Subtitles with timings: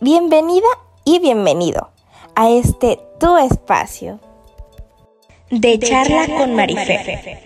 [0.00, 0.68] Bienvenida
[1.04, 1.90] y bienvenido
[2.36, 4.20] a este tu espacio
[5.50, 7.00] de, charla, con Marifer.
[7.00, 7.42] Escúchame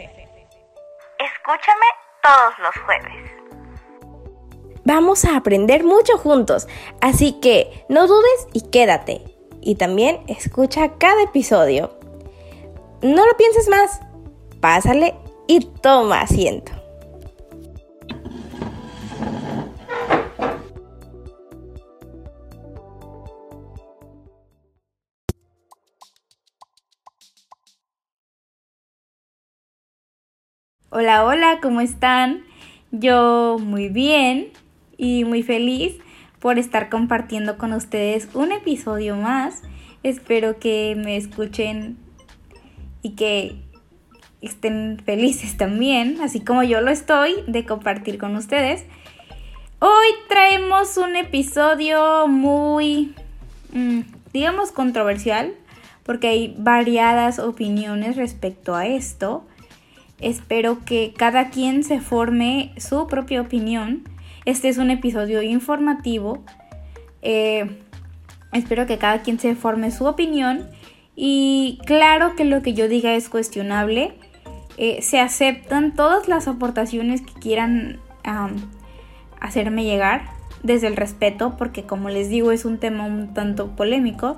[2.22, 3.30] todos los jueves.
[4.84, 6.68] Vamos a aprender mucho juntos,
[7.00, 9.22] así que no dudes y quédate.
[9.62, 11.98] Y también escucha cada episodio.
[13.00, 14.02] No lo pienses más,
[14.60, 15.14] pásale
[15.46, 16.71] y toma asiento.
[30.94, 32.44] Hola, hola, ¿cómo están?
[32.90, 34.50] Yo muy bien
[34.98, 35.94] y muy feliz
[36.38, 39.62] por estar compartiendo con ustedes un episodio más.
[40.02, 41.96] Espero que me escuchen
[43.00, 43.56] y que
[44.42, 48.84] estén felices también, así como yo lo estoy, de compartir con ustedes.
[49.78, 53.14] Hoy traemos un episodio muy,
[53.72, 54.00] mm,
[54.34, 55.54] digamos, controversial,
[56.02, 59.46] porque hay variadas opiniones respecto a esto.
[60.22, 64.04] Espero que cada quien se forme su propia opinión.
[64.44, 66.44] Este es un episodio informativo.
[67.22, 67.80] Eh,
[68.52, 70.68] espero que cada quien se forme su opinión.
[71.16, 74.14] Y claro que lo que yo diga es cuestionable.
[74.76, 77.98] Eh, se aceptan todas las aportaciones que quieran
[79.40, 80.22] hacerme llegar
[80.62, 84.36] desde el respeto, porque como les digo es un tema un tanto polémico.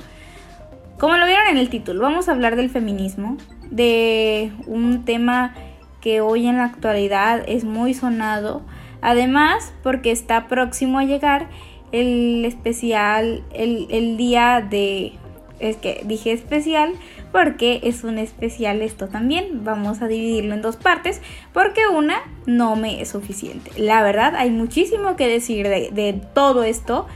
[0.99, 3.37] Como lo vieron en el título, vamos a hablar del feminismo,
[3.71, 5.55] de un tema
[6.05, 8.60] que hoy en la actualidad es muy sonado.
[9.00, 11.48] Además, porque está próximo a llegar
[11.92, 15.14] el especial, el, día de...
[15.60, 16.92] Es que dije especial
[17.32, 19.64] porque es un especial esto también.
[19.64, 21.22] Vamos a dividirlo en dos partes
[21.55, 23.70] porque una no me es suficiente.
[23.78, 27.06] La verdad, hay muchísimo que decir de, todo esto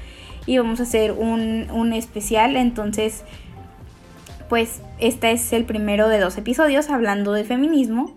[0.46, 2.56] y vamos a hacer un, un especial.
[2.56, 3.22] Entonces,
[4.48, 8.16] pues este es el primero de dos episodios hablando de feminismo.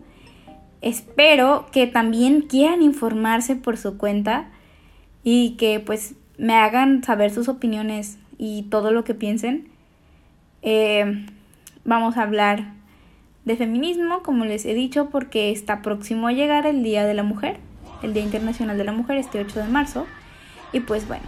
[0.81, 4.49] Espero que también quieran informarse por su cuenta
[5.23, 9.69] y que pues me hagan saber sus opiniones y todo lo que piensen.
[10.63, 11.27] Eh,
[11.85, 12.73] vamos a hablar
[13.45, 17.23] de feminismo, como les he dicho, porque está próximo a llegar el Día de la
[17.23, 17.57] Mujer,
[18.01, 20.07] el Día Internacional de la Mujer, este 8 de marzo.
[20.73, 21.25] Y pues bueno,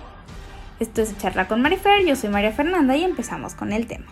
[0.80, 4.08] esto es Charla con Marifer, yo soy María Fernanda y empezamos con el tema.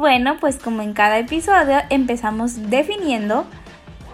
[0.00, 3.44] Bueno, pues como en cada episodio empezamos definiendo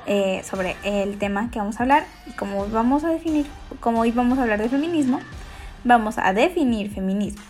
[0.07, 3.47] eh, sobre el tema que vamos a hablar y como vamos a definir,
[3.79, 5.21] como hoy vamos a hablar de feminismo,
[5.85, 7.41] vamos a definir feminismo.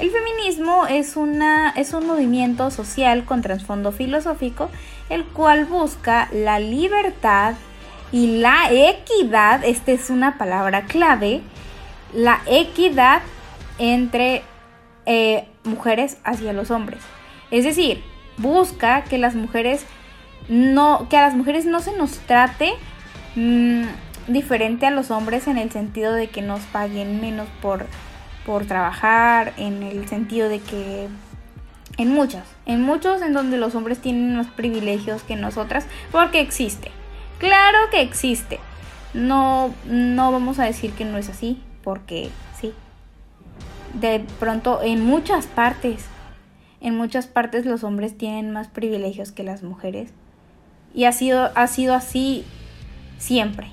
[0.00, 4.70] El feminismo es, una, es un movimiento social con trasfondo filosófico,
[5.08, 7.54] el cual busca la libertad
[8.10, 11.42] y la equidad, esta es una palabra clave,
[12.12, 13.22] la equidad
[13.78, 14.42] entre
[15.06, 17.04] eh, mujeres hacia los hombres.
[17.50, 18.02] Es decir,
[18.36, 19.84] busca que las mujeres
[20.48, 22.72] no, que a las mujeres no se nos trate
[23.36, 23.84] mm,
[24.28, 27.86] diferente a los hombres en el sentido de que nos paguen menos por,
[28.46, 31.08] por trabajar, en el sentido de que
[31.98, 36.90] en muchos, en muchos en donde los hombres tienen unos privilegios que nosotras, porque existe.
[37.38, 38.60] Claro que existe.
[39.14, 42.72] No, no vamos a decir que no es así, porque sí.
[43.94, 46.04] De pronto en muchas partes
[46.80, 50.10] en muchas partes los hombres tienen más privilegios que las mujeres.
[50.94, 52.44] Y ha sido, ha sido así
[53.18, 53.68] siempre.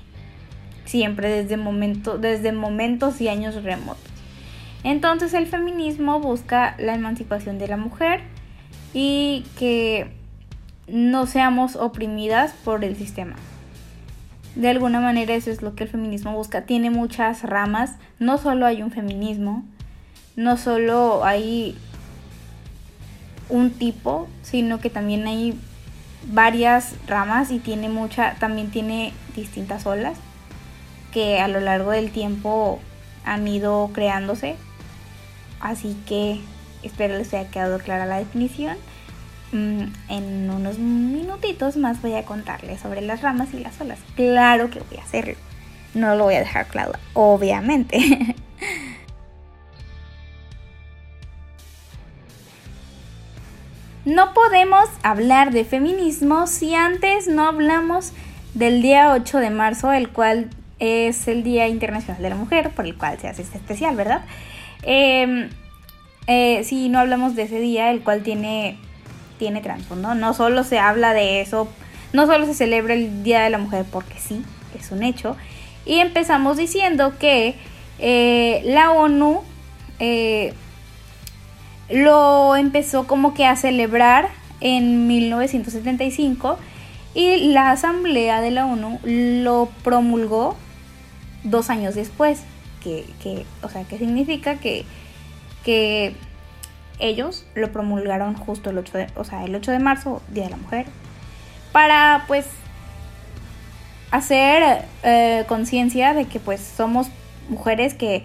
[0.86, 4.04] Siempre, desde, momento, desde momentos y años remotos.
[4.84, 8.22] Entonces el feminismo busca la emancipación de la mujer
[8.94, 10.12] y que
[10.88, 13.36] no seamos oprimidas por el sistema.
[14.56, 16.66] De alguna manera eso es lo que el feminismo busca.
[16.66, 19.66] Tiene muchas ramas, no solo hay un feminismo,
[20.36, 21.76] no solo hay
[23.50, 25.60] un tipo, sino que también hay
[26.28, 30.18] varias ramas y tiene mucha, también tiene distintas olas
[31.12, 32.80] que a lo largo del tiempo
[33.24, 34.56] han ido creándose.
[35.60, 36.40] Así que
[36.84, 38.78] espero les haya quedado clara la definición.
[39.52, 44.00] Mm, en unos minutitos más voy a contarles sobre las ramas y las olas.
[44.16, 45.36] Claro que voy a hacerlo.
[45.94, 48.36] No lo voy a dejar claro, obviamente.
[54.06, 58.14] No podemos hablar de feminismo si antes no hablamos
[58.54, 62.86] del día 8 de marzo, el cual es el Día Internacional de la Mujer, por
[62.86, 64.24] el cual se hace este especial, ¿verdad?
[64.84, 65.50] Em,
[66.28, 68.78] eh, si no hablamos de ese día, el cual tiene,
[69.40, 71.68] tiene trasfondo, no solo se habla de eso,
[72.14, 74.44] no solo se celebra el Día de la Mujer porque sí,
[74.78, 75.36] es un hecho,
[75.84, 77.56] Y empezamos diciendo que
[77.98, 79.42] eh, la ONU
[80.00, 80.54] eh,
[81.90, 84.30] lo empezó como que a celebrar
[84.62, 86.58] en 1975
[87.14, 90.58] y la Asamblea de la ONU lo promulgó
[91.44, 92.42] dos años después.
[92.84, 94.86] Que, que o sea, que significa que,
[95.64, 96.16] que
[97.00, 100.52] ellos lo promulgaron justo el 8 de, o sea, el 8 de marzo, Día de
[100.52, 100.86] la Mujer,
[101.72, 102.46] para pues
[104.12, 107.08] hacer eh, conciencia de que pues somos
[107.50, 108.24] mujeres que,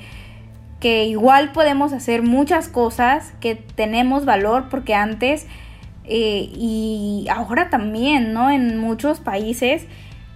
[0.81, 5.47] que igual podemos hacer muchas cosas, que tenemos valor, porque antes
[6.05, 8.51] eh, y ahora también, ¿no?
[8.51, 9.87] En muchos países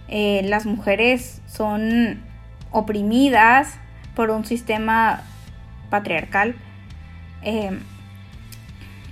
[0.08, 2.22] eh, las mujeres son
[2.70, 3.78] oprimidas
[4.14, 5.22] por un sistema
[5.90, 6.54] patriarcal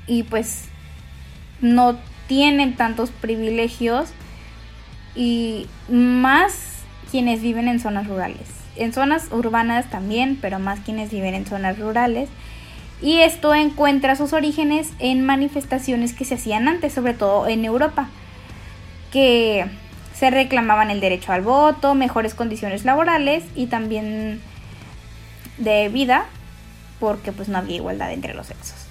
[0.07, 0.69] y pues
[1.61, 4.11] no tienen tantos privilegios
[5.15, 8.62] y más quienes viven en zonas rurales.
[8.77, 12.29] En zonas urbanas también, pero más quienes viven en zonas rurales.
[13.01, 18.09] Y esto encuentra sus orígenes en manifestaciones que se hacían antes, sobre todo en Europa,
[19.13, 19.67] que
[20.15, 24.41] se reclamaban el derecho al voto, mejores condiciones laborales y también
[25.59, 26.27] de vida,
[27.01, 28.87] porque pues no había igualdad entre los sexos.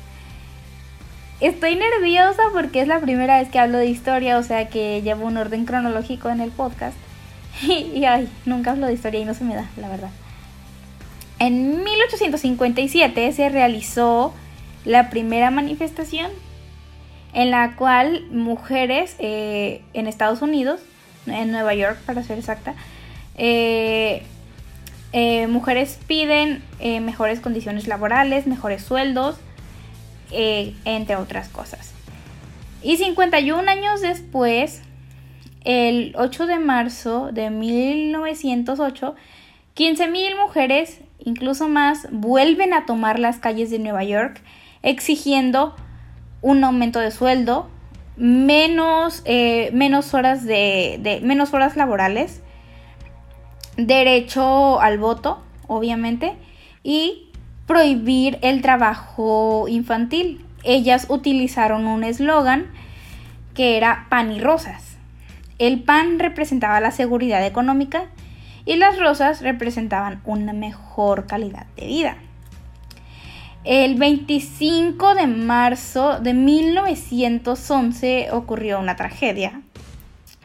[1.40, 5.26] Estoy nerviosa porque es la primera vez que hablo de historia, o sea que llevo
[5.26, 6.98] un orden cronológico en el podcast.
[7.68, 10.10] Y, ay, nunca hablo de historia y no se me da, la verdad.
[11.40, 14.34] En 1857 se realizó
[14.86, 16.30] la primera manifestación
[17.34, 20.82] en la cual mujeres eh, en Estados Unidos,
[21.26, 22.76] en Nueva York para ser exacta,
[23.38, 24.24] eh,
[25.14, 29.38] eh, mujeres piden mejores condiciones laborales, mejores sueldos,
[30.32, 31.92] entre otras cosas.
[32.82, 34.82] Y 51 años después,
[35.64, 39.16] el 8 de marzo de 1908,
[39.76, 44.42] 15.000 mujeres, incluso más, vuelven a tomar las calles de Nueva York
[44.84, 45.76] exigiendo
[46.42, 47.70] un aumento de sueldo,
[48.18, 52.42] menos, eh, menos, horas de, menos horas laborales,
[53.78, 56.34] derecho al voto, obviamente,
[56.84, 57.30] y
[57.68, 60.44] prohibir el trabajo infantil.
[60.64, 62.72] Ellas utilizaron un eslogan
[63.54, 64.91] que era pan y rosas.
[65.62, 68.06] El pan representaba la seguridad económica
[68.66, 72.18] y las rosas representaban una mejor calidad de vida.
[73.64, 79.62] El 25 de marzo de 1911 ocurrió una tragedia.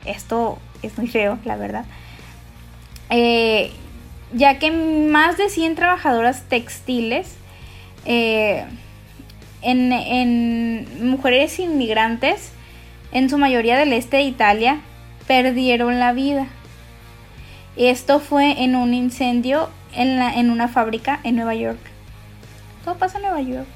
[0.04, 1.86] Esto es muy feo, la verdad.
[3.08, 3.70] Eh,
[4.34, 7.36] ya que más de 100 trabajadoras textiles
[8.04, 8.66] eh,
[9.62, 12.52] en, mujeres inmigrantes,
[13.12, 14.82] en su mayoría del este de Italia,
[15.26, 16.46] perdieron la vida.
[17.76, 21.78] Esto fue en un incendio en, la, en una fábrica en Nueva York.
[22.84, 23.66] Todo pasa en Nueva York.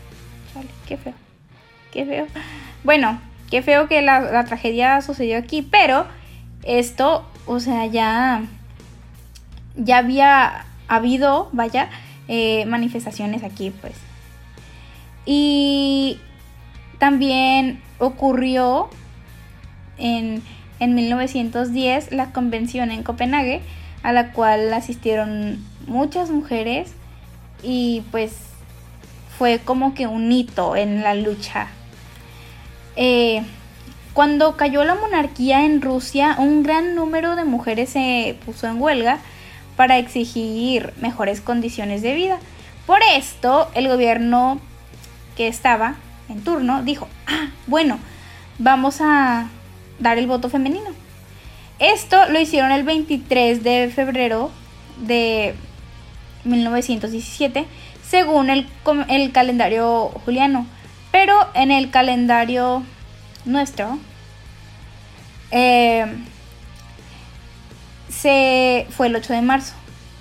[0.87, 1.15] qué feo.
[1.93, 2.27] Qué feo.
[2.85, 3.21] Bueno,
[3.51, 6.07] qué feo que la, la tragedia sucedió aquí, pero
[6.63, 8.45] esto, o sea, ya
[9.77, 11.89] ya había habido, vaya,
[12.29, 13.95] eh, manifestaciones aquí, pues.
[15.25, 16.19] Y
[16.99, 18.91] también ocurrió
[19.99, 20.43] en,
[20.81, 23.61] en 1910 la convención en Copenhague,
[24.03, 26.93] a la cual asistieron muchas mujeres
[27.63, 28.33] y pues
[29.39, 31.69] fue como que un hito en la lucha.
[32.97, 33.43] Eh,
[34.13, 39.19] cuando cayó la monarquía en Rusia, un gran número de mujeres se puso en huelga
[39.77, 42.39] para exigir mejores condiciones de vida.
[42.87, 44.61] Por esto, el gobierno
[45.37, 45.95] que estaba
[46.29, 47.99] en turno dijo, ah, bueno,
[48.59, 49.49] vamos a
[50.01, 50.91] dar el voto femenino.
[51.79, 54.51] Esto lo hicieron el 23 de febrero
[54.99, 55.55] de
[56.45, 57.67] 1917,
[58.07, 58.67] según el,
[59.09, 60.67] el calendario juliano.
[61.11, 62.83] Pero en el calendario
[63.45, 63.99] nuestro,
[65.51, 66.07] eh,
[68.09, 69.73] se fue el 8 de marzo.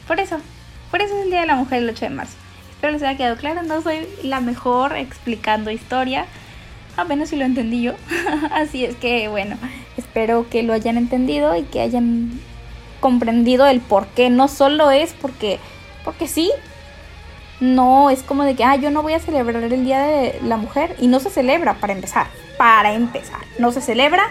[0.07, 0.39] Por eso,
[0.91, 2.33] por eso es el Día de la Mujer el 8 de marzo.
[2.71, 6.25] Espero les haya quedado claro, no soy la mejor explicando historia,
[7.01, 7.93] apenas si lo entendí yo.
[8.51, 9.57] Así es que bueno,
[9.97, 12.39] espero que lo hayan entendido y que hayan
[12.99, 14.29] comprendido el por qué.
[14.29, 15.59] No solo es porque,
[16.03, 16.51] porque sí,
[17.59, 20.57] no es como de que, ah, yo no voy a celebrar el Día de la
[20.57, 22.27] Mujer y no se celebra para empezar,
[22.57, 24.29] para empezar, no se celebra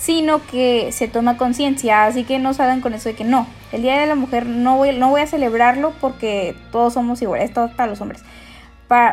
[0.00, 3.82] sino que se toma conciencia, así que no salgan con eso de que no, el
[3.82, 7.70] Día de la Mujer no voy, no voy a celebrarlo porque todos somos iguales, todo
[7.76, 8.22] para los hombres,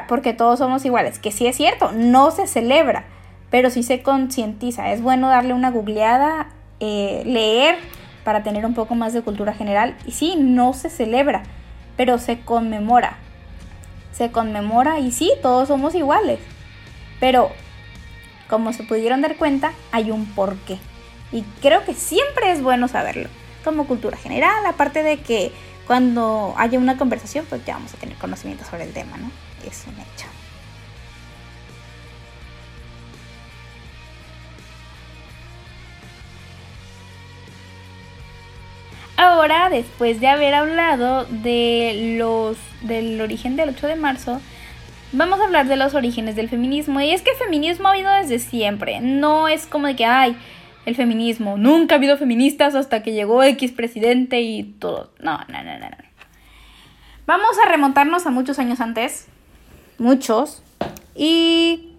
[0.08, 3.06] porque todos somos iguales, que sí es cierto, no se celebra,
[3.52, 6.48] pero sí se concientiza, es bueno darle una googleada,
[6.80, 7.78] eh, leer
[8.24, 9.96] para tener un poco más de cultura general.
[10.06, 11.44] Y sí, no se celebra,
[11.96, 13.18] pero se conmemora.
[14.12, 16.40] Se conmemora y sí, todos somos iguales.
[17.20, 17.52] Pero,
[18.50, 20.80] como se pudieron dar cuenta, hay un porqué.
[21.32, 23.30] Y creo que siempre es bueno saberlo.
[23.64, 25.52] Como cultura general, aparte de que
[25.86, 29.30] cuando haya una conversación, pues ya vamos a tener conocimiento sobre el tema, ¿no?
[29.66, 30.28] Es un hecho.
[39.18, 44.40] Ahora, después de haber hablado de los del origen del 8 de marzo,
[45.12, 47.02] vamos a hablar de los orígenes del feminismo.
[47.02, 49.00] Y es que feminismo ha habido desde siempre.
[49.02, 50.38] No es como de que, ay,
[50.86, 51.58] el feminismo.
[51.58, 55.12] Nunca ha habido feministas hasta que llegó X presidente y todo.
[55.20, 55.88] No, no, no, no.
[57.26, 59.28] Vamos a remontarnos a muchos años antes.
[59.98, 60.64] Muchos.
[61.16, 61.94] Y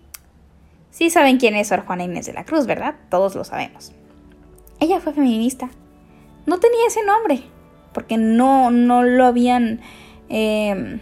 [0.91, 2.95] sí saben quién es Sor Juana Inés de la Cruz, ¿verdad?
[3.11, 3.93] Todos lo sabemos.
[4.81, 5.69] Ella fue feminista
[6.49, 7.43] no tenía ese nombre,
[7.93, 9.81] porque no, no lo habían,
[10.31, 10.99] em,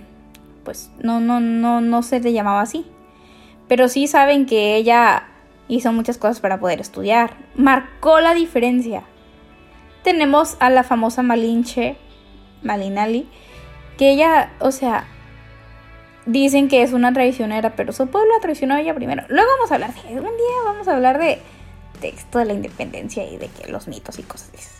[0.64, 2.84] pues no, no, no, no se le llamaba así.
[3.68, 5.28] Pero sí saben que ella
[5.68, 9.04] hizo muchas cosas para poder estudiar, marcó la diferencia.
[10.02, 11.96] Tenemos a la famosa Malinche,
[12.62, 13.28] Malinali,
[13.98, 15.06] que ella, o sea,
[16.26, 19.24] dicen que es una traicionera, pero su pueblo la traicionó a ella primero.
[19.28, 21.40] Luego vamos a hablar de, un día vamos a hablar de,
[22.00, 24.76] de esto de la independencia y de que los mitos y cosas así.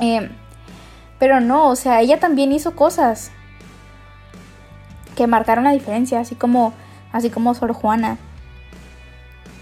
[0.00, 0.30] Em,
[1.18, 3.30] pero no, o sea, ella también hizo cosas
[5.16, 6.72] que marcaron la diferencia, así como,
[7.12, 8.16] así como Sor Juana.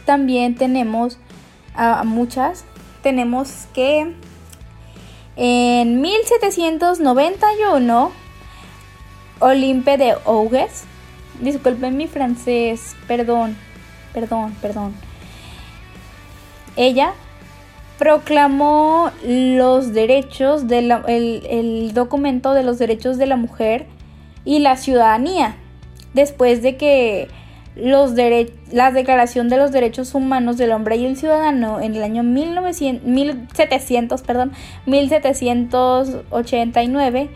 [0.04, 1.18] También tenemos
[1.74, 2.64] a, muchas.
[3.02, 4.14] Tenemos que
[5.36, 8.12] en 1791
[9.40, 10.85] Olimpe de Ougues,
[11.40, 13.57] disculpen mi francés, perdón,
[14.12, 14.95] perdón, perdón.
[16.76, 17.14] Ella
[17.99, 23.87] proclamó los derechos del el documento de los derechos de la mujer
[24.45, 25.57] y la ciudadanía
[26.14, 27.26] después de que
[27.75, 28.12] los
[28.73, 33.07] la declaración de los derechos humanos del hombre y el ciudadano en el año 1900,
[33.07, 34.50] 1700 perdón
[34.87, 37.30] 1789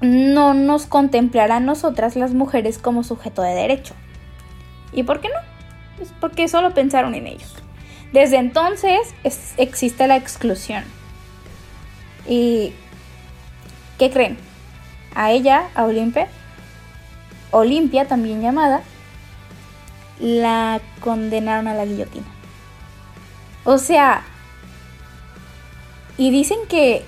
[0.00, 3.94] no nos contemplará a nosotras las mujeres como sujeto de derecho
[4.92, 5.34] y por qué no
[5.96, 7.60] pues porque solo pensaron en ellos
[8.12, 9.14] desde entonces
[9.56, 10.84] existe la exclusión.
[12.28, 12.72] ¿Y
[13.98, 14.36] qué creen?
[15.14, 16.28] A ella, a Olimpia,
[17.52, 18.82] Olimpia también llamada,
[20.18, 22.26] la condenaron a la guillotina.
[23.64, 24.22] O sea,
[26.16, 27.04] y dicen que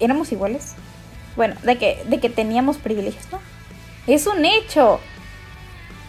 [0.00, 0.74] éramos iguales.
[1.36, 3.40] Bueno, de que, de que teníamos privilegios, ¿no?
[4.06, 5.00] Es un hecho.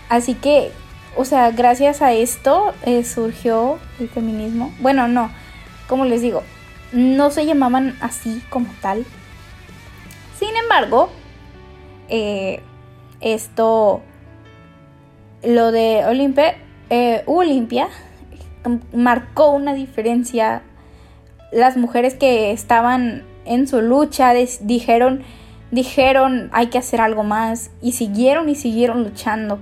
[0.09, 0.71] Así que
[1.17, 4.71] o sea, gracias a esto eh, surgió el feminismo.
[4.79, 5.31] Bueno, no,
[5.87, 6.43] como les digo,
[6.91, 9.03] no se llamaban así como tal.
[10.37, 11.09] Sin embargo,
[12.07, 12.61] eh,
[13.19, 14.03] esto,
[15.41, 16.01] lo de
[16.91, 17.89] eh, Olimpia,
[18.93, 20.61] marcó una diferencia.
[21.51, 25.23] Las mujeres que estaban en su lucha dijeron,
[25.71, 29.59] dijeron hay que hacer algo más y siguieron y siguieron luchando.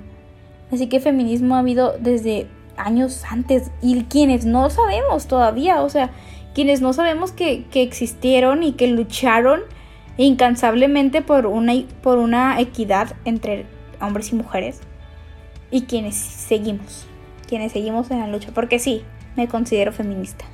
[0.71, 6.11] Así que feminismo ha habido desde años antes y quienes no sabemos todavía, o sea,
[6.53, 9.61] quienes no sabemos que, existieron y que lucharon
[10.17, 13.65] incansablemente por una, por una equidad entre
[14.01, 14.79] hombres y mujeres
[15.71, 17.05] y quienes seguimos,
[17.47, 19.03] quienes seguimos en la lucha, porque sí,
[19.35, 20.45] me considero feminista.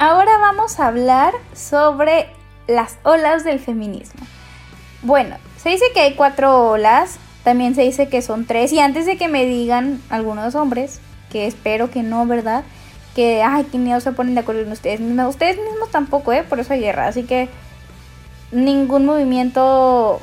[0.00, 2.28] Ahora vamos a hablar sobre
[2.68, 4.20] las olas del feminismo.
[5.02, 8.72] Bueno, se dice que hay cuatro olas, también se dice que son tres.
[8.72, 11.00] Y antes de que me digan algunos hombres,
[11.32, 12.62] que espero que no, ¿verdad?
[13.16, 15.30] Que, ay, que no se ponen de acuerdo con ustedes mismos.
[15.30, 16.44] Ustedes mismos tampoco, ¿eh?
[16.44, 17.08] Por eso hay guerra.
[17.08, 17.48] Así que
[18.52, 20.20] ningún movimiento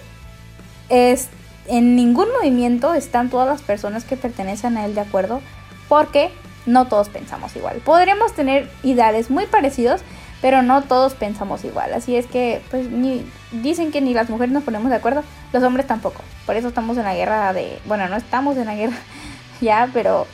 [0.87, 1.27] es...
[1.67, 5.41] En ningún movimiento están todas las personas que pertenecen a él de acuerdo.
[5.89, 6.31] Porque
[6.65, 7.81] no todos pensamos igual.
[7.83, 10.01] Podremos tener ideales muy parecidos,
[10.41, 11.93] pero no todos pensamos igual.
[11.93, 15.63] Así es que, pues, ni, dicen que ni las mujeres nos ponemos de acuerdo, los
[15.63, 16.21] hombres tampoco.
[16.45, 18.97] Por eso estamos en la guerra de, bueno, no estamos en la guerra
[19.61, 20.27] ya, pero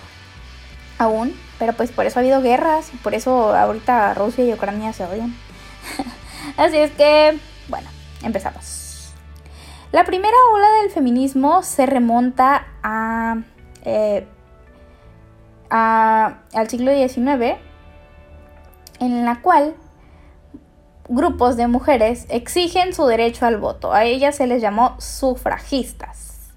[0.98, 4.94] aún, pero pues por eso ha habido guerras y por eso ahorita Rusia y Ucrania
[4.94, 5.36] se odian.
[6.58, 7.90] Así es que, bueno,
[8.24, 9.14] empezamos.
[9.92, 13.38] La primera ola del feminismo se remonta a,
[13.84, 14.26] eh,
[15.72, 17.58] a al siglo XIX,
[19.00, 19.74] en la cual
[21.10, 23.94] grupos de mujeres exigen su derecho al voto.
[23.94, 26.52] A ellas se les llamó sufragistas.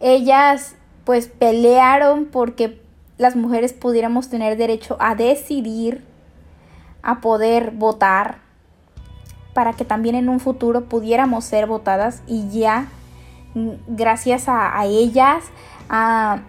[0.00, 2.80] Ellas pues pelearon porque
[3.18, 6.04] las mujeres pudiéramos tener derecho a decidir,
[7.02, 8.38] a poder votar,
[9.52, 12.88] para que también en un futuro pudiéramos ser votadas y ya
[13.54, 15.44] mm, gracias a, ellas,
[15.88, 16.40] a,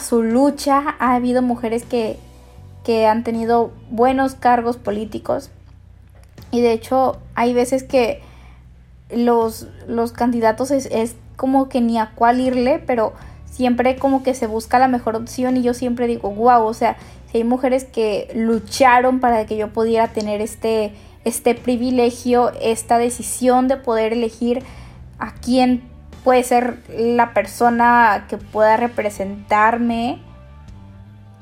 [0.00, 2.18] su lucha, ha habido mujeres que,
[3.06, 5.50] han tenido buenos cargos políticos.
[6.50, 8.20] Y de hecho hay veces que
[9.10, 13.12] los, los candidatos es, es, como que ni a cuál irle, pero
[13.46, 15.56] siempre como que se busca la mejor opción.
[15.56, 16.96] Y yo siempre digo, wow, o sea,
[17.30, 20.92] si hay mujeres que lucharon para que yo pudiera tener este,
[21.24, 24.62] este privilegio, esta decisión de poder elegir
[25.18, 25.91] a quién
[26.24, 30.20] puede ser la persona que pueda representarme,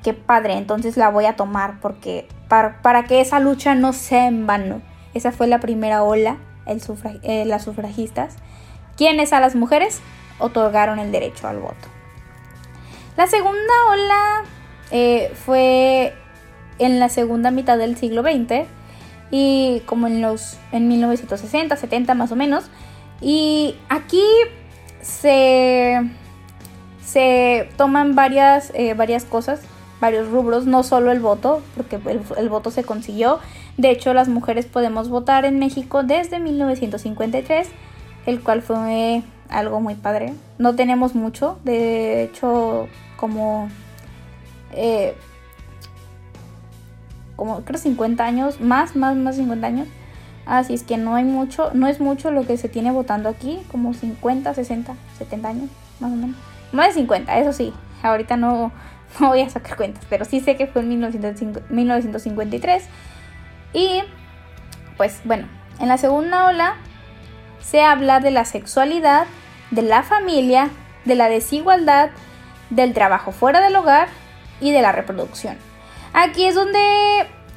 [0.02, 4.26] qué padre, entonces la voy a tomar porque para, para que esa lucha no sea
[4.26, 4.82] en vano.
[5.12, 6.80] Esa fue la primera ola, el
[7.22, 8.36] eh, las sufragistas,
[8.96, 10.00] quienes a las mujeres
[10.38, 11.88] otorgaron el derecho al voto.
[13.16, 14.42] La segunda ola
[14.90, 16.14] eh, fue
[16.78, 18.66] en la segunda mitad del siglo XX
[19.30, 22.70] y como en los en 1960, 70 más o menos.
[23.20, 24.22] Y aquí
[25.02, 26.00] se,
[27.04, 29.60] se toman varias, eh, varias cosas,
[30.00, 31.98] varios rubros, no solo el voto, porque
[32.38, 33.38] el, voto se consiguió.
[33.76, 37.68] De hecho, las mujeres podemos votar en México desde 1953,
[38.26, 40.34] el cual fue algo muy padre.
[40.58, 43.68] No tenemos mucho, de hecho, como,
[44.72, 45.14] eh,
[47.36, 49.88] como creo 50 años, más, más, más 50 años.
[50.46, 53.60] Así es que no hay mucho, no es mucho lo que se tiene votando aquí,
[53.70, 55.70] como 50, 60, 70 años,
[56.00, 56.36] más o menos.
[56.72, 57.72] Más de 50, eso sí.
[58.02, 58.72] Ahorita no,
[59.20, 62.84] no voy a sacar cuentas, pero sí sé que fue en 1953.
[63.72, 64.02] Y
[64.96, 65.46] pues bueno,
[65.78, 66.74] en la segunda ola
[67.60, 69.26] se habla de la sexualidad,
[69.70, 70.70] de la familia,
[71.04, 72.10] de la desigualdad,
[72.70, 74.08] del trabajo fuera del hogar
[74.60, 75.56] y de la reproducción.
[76.12, 76.78] Aquí es donde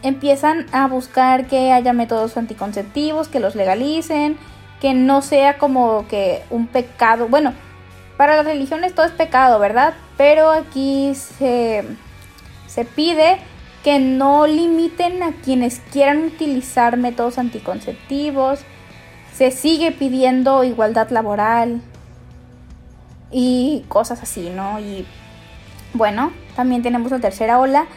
[0.04, 4.38] empiezan a buscar que haya métodos anticonceptivos, que los legalicen,
[4.80, 7.28] que no sea como que un pecado.
[7.28, 7.54] Bueno,
[8.18, 9.94] para las religiones todo es pecado, ¿verdad?
[10.18, 11.84] Pero aquí se,
[12.68, 13.38] se pide
[13.84, 18.60] que no limiten a quienes quieran utilizar métodos anticonceptivos.
[19.34, 21.82] Se sigue pidiendo igualdad laboral,
[23.34, 24.80] y cosas así, ¿no?
[24.80, 25.06] Y
[25.94, 27.88] bueno, también tenemos la tercera ola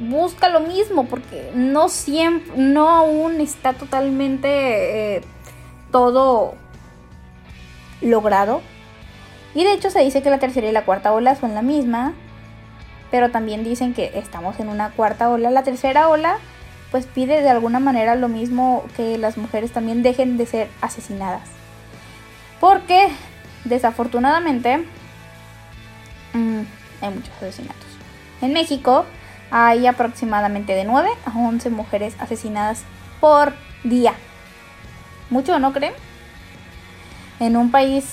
[0.00, 5.22] busca lo mismo porque no siempre, no aún está totalmente eh,
[5.90, 6.54] todo
[8.00, 8.62] logrado.
[9.54, 12.14] Y de hecho se dice que la tercera y la cuarta ola son la misma,
[13.10, 15.50] pero también dicen que estamos en una cuarta ola.
[15.50, 16.38] La tercera ola
[16.90, 21.48] pues pide de alguna manera lo mismo que las mujeres también dejen de ser asesinadas.
[22.60, 23.10] Porque
[23.66, 24.78] Desafortunadamente,
[26.32, 26.60] mm,
[27.00, 27.84] hay muchos asesinatos.
[28.40, 29.04] En México
[29.50, 32.82] hay aproximadamente de 9 a 11 mujeres asesinadas
[33.20, 33.52] por
[33.84, 34.14] día.
[35.30, 35.94] ¿Mucho no creen?
[37.40, 38.04] En un país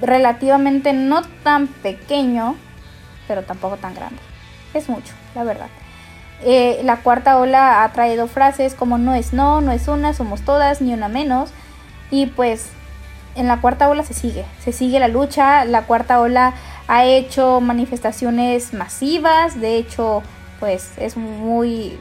[0.00, 2.56] relativamente no tan pequeño,
[3.28, 4.20] pero tampoco tan grande.
[4.74, 5.68] Es mucho, la verdad.
[6.42, 10.42] Eh, la cuarta ola ha traído frases como no es no, no es una, somos
[10.42, 11.50] todas, ni una menos.
[12.10, 12.70] Y pues
[13.34, 16.54] en la cuarta ola se sigue, se sigue la lucha, la cuarta ola
[16.90, 20.24] ha hecho manifestaciones masivas, de hecho,
[20.58, 21.96] pues es muy...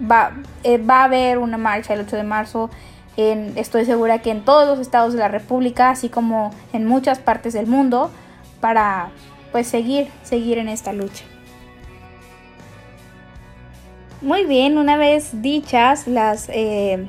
[0.00, 0.30] Va,
[0.62, 2.70] eh, va a haber una marcha el 8 de marzo,
[3.16, 7.18] en, estoy segura que en todos los estados de la República, así como en muchas
[7.18, 8.12] partes del mundo,
[8.60, 9.08] para
[9.50, 11.24] pues seguir, seguir en esta lucha.
[14.22, 17.08] Muy bien, una vez dichas las eh,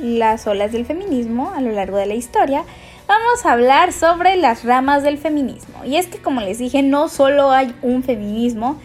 [0.00, 2.62] las olas del feminismo a lo largo de la historia,
[3.06, 5.84] vamos a hablar sobre las ramas del feminismo.
[5.84, 8.80] Y es que como les dije, no solo hay un feminismo,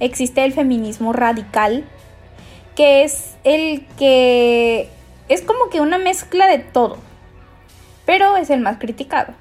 [0.00, 1.84] existe el feminismo radical,
[2.74, 4.88] que es el que
[5.28, 6.98] es como que una mezcla de todo,
[8.04, 9.32] pero es el más criticado,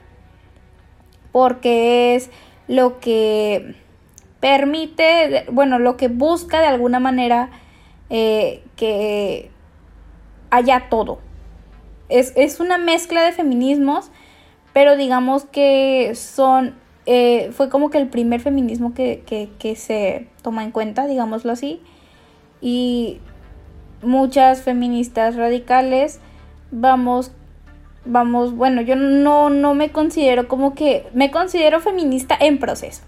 [1.32, 2.30] porque es
[2.68, 3.76] lo que
[4.40, 7.50] permite, bueno, lo que busca de alguna manera
[8.10, 9.50] eh, que
[10.50, 11.20] haya todo.
[12.10, 14.12] Es, una mezcla de feminismos,
[14.74, 20.64] pero digamos que son, eh, fue como que el primer feminismo que, que se toma
[20.64, 21.82] en cuenta, digámoslo así.
[22.62, 23.20] Y
[24.02, 26.20] muchas feministas radicales
[26.72, 27.32] vamos
[28.06, 33.02] vamos, bueno, yo no, no me considero como que, me considero feminista en proceso.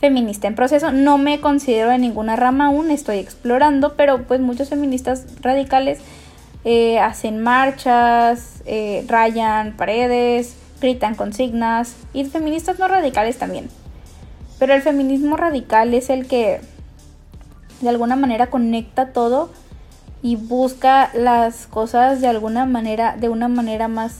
[0.00, 4.68] Feminista en proceso, no me considero en ninguna rama aún, estoy explorando, pero pues muchos
[4.68, 6.00] feministas radicales
[6.64, 13.68] eh, hacen marchas, eh, rayan paredes, gritan consignas y feministas no radicales también.
[14.58, 16.60] Pero el feminismo radical es el que
[17.80, 19.50] de alguna manera conecta todo
[20.22, 24.16] y busca las cosas de alguna manera, de una manera más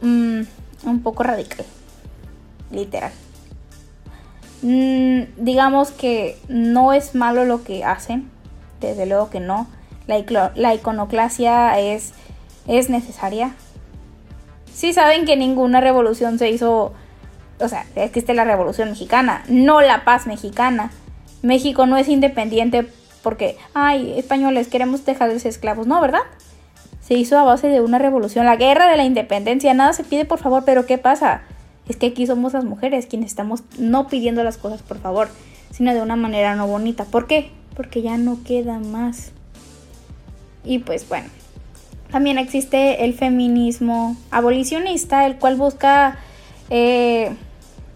[0.00, 0.40] mm,
[0.84, 1.64] un poco radical,
[2.70, 3.12] literal.
[4.62, 8.30] Mm, digamos que no es malo lo que hacen,
[8.80, 9.66] desde luego que no.
[10.06, 12.12] La, la iconoclasia es,
[12.66, 13.54] es necesaria.
[14.72, 16.92] Si saben que ninguna revolución se hizo,
[17.58, 20.90] o sea, existe la revolución mexicana, no la paz mexicana.
[21.42, 22.86] México no es independiente
[23.22, 25.86] porque, ay, españoles, queremos dejar de ser esclavos.
[25.86, 26.22] No, ¿verdad?
[27.00, 29.74] Se hizo a base de una revolución, la guerra de la independencia.
[29.74, 31.42] Nada se pide por favor, pero ¿qué pasa?
[31.88, 35.28] Es que aquí somos las mujeres quienes estamos no pidiendo las cosas por favor,
[35.70, 37.04] sino de una manera no bonita.
[37.04, 37.50] ¿Por qué?
[37.74, 39.32] Porque ya no queda más.
[40.64, 41.28] Y pues bueno,
[42.10, 46.18] también existe el feminismo abolicionista, el cual busca
[46.68, 47.34] eh,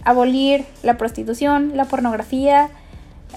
[0.05, 2.69] abolir la prostitución, la pornografía,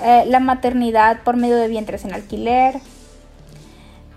[0.04, 2.80] eh, la maternidad por medio de vientres en alquiler.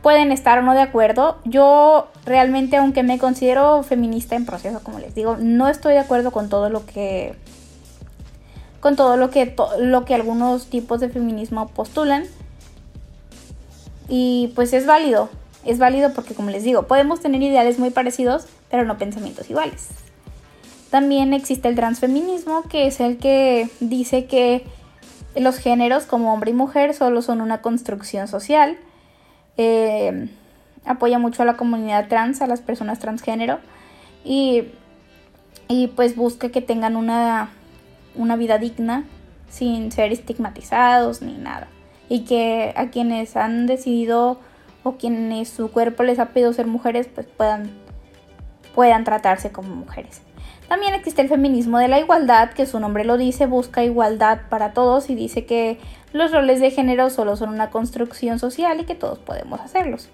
[0.03, 1.39] Pueden estar o no de acuerdo.
[1.45, 6.31] Yo realmente, aunque me considero feminista en proceso, como les digo, no estoy de acuerdo
[6.31, 7.35] con todo lo que
[8.81, 12.25] con todo lo que lo que algunos tipos de feminismo postulan.
[14.09, 15.29] Y pues es válido.
[15.65, 19.89] Es válido porque como les digo, podemos tener ideales muy parecidos, pero no pensamientos iguales.
[20.91, 24.65] También existe el transfeminismo, que es el que dice que
[25.37, 28.77] los géneros como hombre y mujer solo son una construcción social.
[29.57, 30.29] Eh,
[30.85, 33.59] apoya mucho a la comunidad trans, a las personas transgénero.
[34.25, 34.65] Y,
[35.69, 37.51] y pues busca que tengan una,
[38.17, 39.05] una vida digna
[39.49, 41.69] sin ser estigmatizados ni nada.
[42.09, 44.41] Y que a quienes han decidido
[44.83, 47.71] o quienes su cuerpo les ha pedido ser mujeres pues puedan,
[48.75, 50.23] puedan tratarse como mujeres.
[50.69, 54.73] También existe el feminismo de la igualdad, que su nombre lo dice, busca igualdad para
[54.73, 55.79] todos y dice que
[56.13, 60.11] los roles de género solo son una construcción social y que todos podemos hacerlos.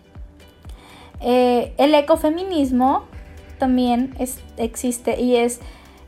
[1.21, 3.05] Eh, el ecofeminismo
[3.59, 4.15] también
[4.57, 5.61] existe y es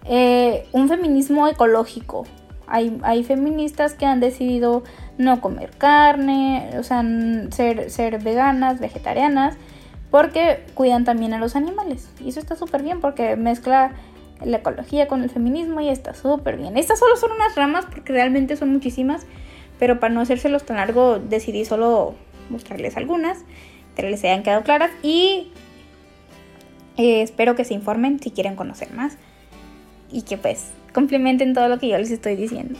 [0.07, 2.25] eh, un feminismo ecológico.
[2.67, 4.83] Hay, hay, feministas que han decidido
[5.19, 7.05] no comer carne, o sea,
[7.51, 9.57] ser, ser veganas, vegetarianas,
[10.11, 12.09] porque cuidan también a los animales.
[12.25, 13.93] Y eso está súper bien porque mezcla
[14.45, 16.77] la ecología con el feminismo y está súper bien.
[16.77, 19.27] Estas solo son unas ramas porque realmente son muchísimas,
[19.79, 22.15] pero para no hacérselos tan largo decidí solo
[22.49, 23.39] mostrarles algunas,
[23.97, 25.51] que les hayan quedado claras y
[26.97, 29.19] eh, espero que se informen si quieren conocer más
[30.11, 32.79] y que pues complementen todo lo que yo les estoy diciendo.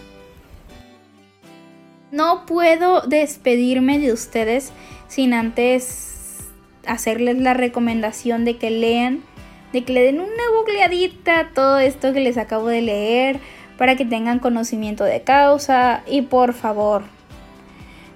[2.11, 4.73] No puedo despedirme de ustedes
[5.09, 6.49] sin antes
[6.87, 9.23] hacerles la recomendación de que lean
[9.73, 13.41] de que le den una googleadita a todo esto que les acabo de leer
[13.77, 17.05] para que tengan conocimiento de causa y por favor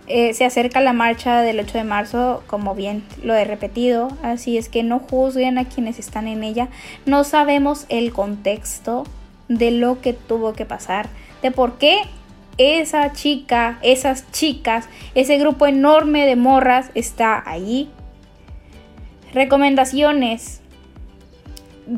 [0.09, 4.59] eh, se acerca la marcha del 8 de marzo, como bien lo he repetido, así
[4.59, 6.68] es que no juzguen a quienes están en ella.
[7.07, 9.05] No sabemos el contexto
[9.48, 11.09] de lo que tuvo que pasar,
[11.40, 12.00] de por qué
[12.59, 17.88] esa chica, esas chicas, ese grupo enorme de morras está allí.
[19.33, 20.62] Recomendaciones,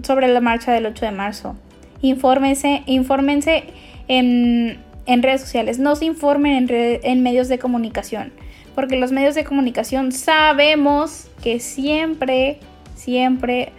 [0.03, 1.57] sobre la marcha del 8 de marzo.
[2.01, 3.65] Infórmense, infórmense
[4.09, 8.33] en, redes sociales, no se informen en, en medios de comunicación,
[8.75, 12.59] porque los medios de comunicación sabemos que siempre,
[12.95, 13.73] siempre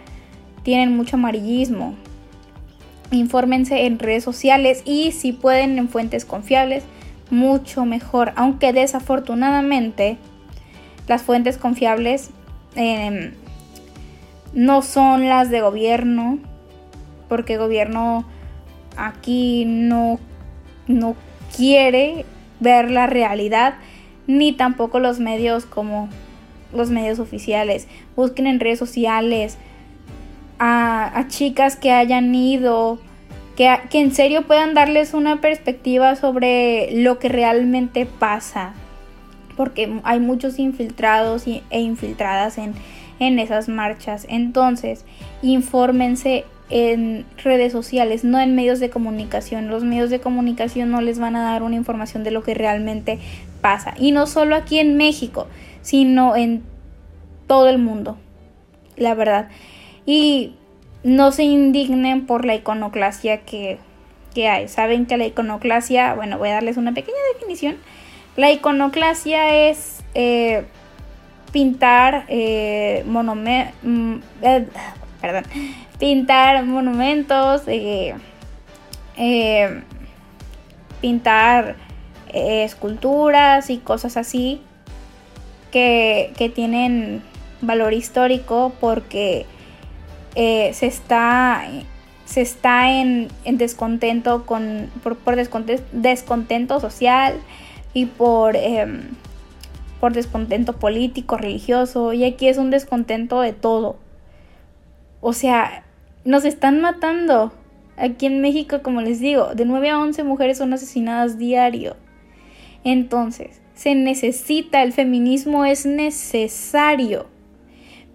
[0.62, 1.94] tienen mucho amarillismo.
[3.10, 6.84] Infórmense en redes sociales y si pueden en fuentes confiables,
[7.30, 8.32] mucho mejor.
[8.36, 10.18] Aunque desafortunadamente
[11.08, 12.30] las fuentes confiables
[12.74, 13.32] eh,
[14.52, 16.38] no son las de gobierno,
[17.28, 18.24] porque gobierno
[18.96, 20.18] aquí no,
[20.86, 21.14] no
[21.56, 22.24] quiere
[22.60, 23.74] ver la realidad,
[24.26, 26.08] ni tampoco los medios como
[26.72, 27.86] los medios oficiales.
[28.16, 29.58] Busquen en redes sociales
[30.58, 32.98] a, chicas que hayan ido,
[33.56, 38.74] que, que en serio puedan darles una perspectiva sobre lo que realmente pasa.
[39.56, 42.74] Porque hay muchos infiltrados e infiltradas en,
[43.18, 44.26] en esas marchas.
[44.28, 45.04] Entonces,
[45.42, 49.68] infórmense en redes sociales, no en medios de comunicación.
[49.68, 53.18] Los medios de comunicación no les van a dar una información de lo que realmente
[53.60, 53.94] pasa.
[53.98, 55.46] Y no solo aquí en México,
[55.82, 56.62] sino en
[57.46, 58.18] todo el mundo.
[58.96, 59.48] La verdad.
[60.06, 60.54] Y
[61.02, 63.78] no se indignen por la iconoclasia que,
[64.36, 64.68] hay.
[64.68, 67.76] Saben que la iconoclasia, bueno, voy a darles una pequeña definición.
[68.36, 70.64] La iconoclasia es eh,
[71.52, 74.66] pintar eh, mm, eh,
[75.20, 75.44] perdón,
[75.98, 78.14] pintar monumentos, eh,
[81.00, 81.76] pintar
[82.28, 84.60] eh, esculturas y cosas así
[85.70, 87.22] que, tienen
[87.60, 89.46] valor histórico porque
[90.36, 91.64] eh, se está
[92.24, 97.34] se está en, descontento con por, descontento, social
[97.94, 99.02] y por em,
[100.00, 103.96] por descontento político religioso y aquí es un descontento de todo.
[105.20, 105.84] O sea
[106.24, 107.52] nos están matando.
[107.96, 111.96] Aquí en México como les digo de 9 a 11 mujeres son asesinadas diario.
[112.84, 117.26] Entonces, se necesita, el feminismo es necesario.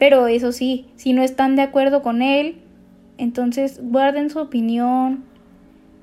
[0.02, 2.56] Pero eso sí, si no están de acuerdo con él,
[3.20, 5.24] entonces guarden su opinión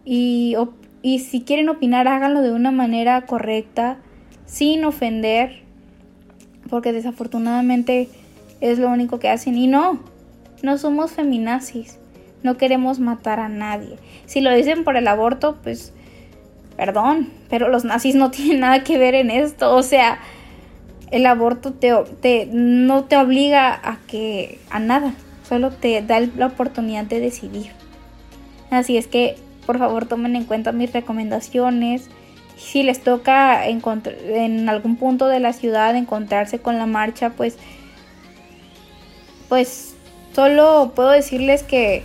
[0.05, 0.55] y,
[1.03, 3.99] y si quieren opinar, háganlo de una manera correcta,
[4.47, 5.63] sin ofender,
[6.71, 8.09] porque desafortunadamente
[8.61, 9.57] es lo único que hacen.
[9.57, 9.99] Y no,
[10.63, 11.99] no somos feminazis,
[12.45, 13.97] no queremos matar a nadie.
[14.27, 15.93] Si lo dicen por el aborto, pues
[16.79, 19.75] Perdón, pero los nazis no tienen nada que ver en esto.
[19.75, 20.21] O sea,
[21.11, 25.15] el aborto te, no te obliga a que a nada,
[25.49, 27.73] solo te da la oportunidad de decidir.
[28.71, 32.09] Así es que, por favor, tomen en cuenta mis recomendaciones.
[32.57, 37.57] Si les toca en algún punto de la ciudad encontrarse con la marcha, pues,
[39.49, 39.95] pues,
[40.35, 42.03] solo puedo decirles que,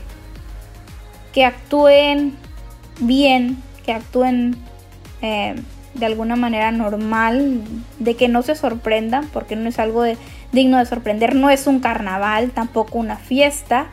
[1.34, 2.38] que actúen
[3.00, 4.56] bien, que actúen
[5.22, 5.56] eh,
[5.94, 7.62] de alguna manera normal,
[8.00, 10.04] de que no se sorprendan, porque no es algo
[10.52, 13.88] digno de sorprender, no es un carnaval, tampoco una fiesta.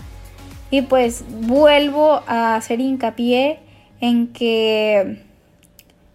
[0.71, 3.59] Y pues vuelvo a hacer hincapié
[4.01, 5.23] en que,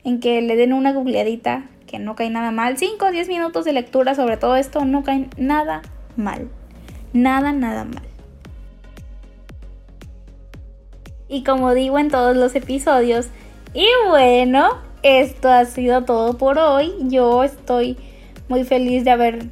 [0.04, 2.78] en que le den una googleadita, que no cae nada mal.
[2.78, 5.82] 5 o 10 minutos de lectura sobre todo esto no caen nada
[6.16, 6.50] mal.
[7.14, 8.04] Nada, nada mal.
[11.28, 13.28] Y como digo en todos los episodios,
[13.74, 16.92] y bueno, esto ha sido todo por hoy.
[17.02, 17.96] Yo estoy
[18.50, 19.46] muy feliz de haber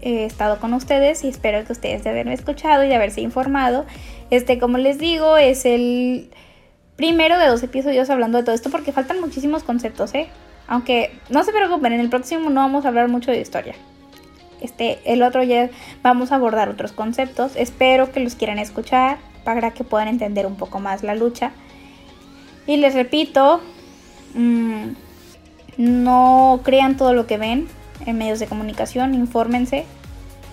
[0.00, 3.86] eh, estado con ustedes y espero que ustedes de haberme escuchado y de haberse informado.
[4.30, 6.28] Este, como les digo, es el
[6.96, 10.26] primero de dos episodios hablando de todo esto porque faltan muchísimos conceptos, ¿eh?
[10.66, 13.76] Aunque no se preocupen, en el próximo no vamos a hablar mucho de historia.
[14.60, 15.70] Este, el otro ya
[16.02, 17.52] vamos a abordar otros conceptos.
[17.54, 21.52] Espero que los quieran escuchar para que puedan entender un poco más la lucha.
[22.66, 23.60] Y les repito,
[24.34, 24.92] mm,
[25.76, 27.68] no crean todo lo que ven
[28.06, 29.84] en medios de comunicación, infórmense,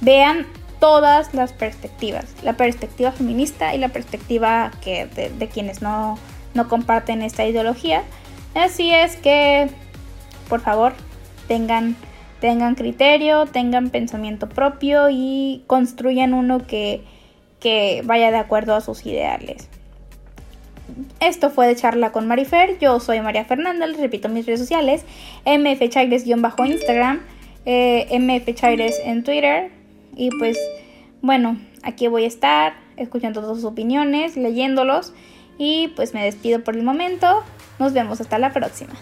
[0.01, 0.45] vean
[0.79, 6.17] todas las perspectivas, la perspectiva feminista y la perspectiva que de, quienes no,
[6.53, 8.03] no comparten esta ideología.
[8.55, 9.69] Así es que,
[10.49, 10.93] por favor,
[11.47, 11.95] tengan,
[12.39, 17.03] tengan criterio, tengan pensamiento propio y construyan uno que,
[17.59, 19.69] que vaya de acuerdo a sus ideales.
[21.19, 22.77] Esto fue de charla con Marifer.
[22.79, 25.03] Yo soy María Fernanda, les repito mis redes sociales:
[26.37, 27.21] bajo instagram
[27.65, 29.71] eh, mfchaires en Twitter.
[30.15, 30.57] Y pues,
[31.21, 35.13] bueno, aquí voy a estar escuchando todas sus opiniones, leyéndolos.
[35.57, 37.43] Y pues me despido por el momento.
[37.79, 38.93] Nos vemos hasta la próxima.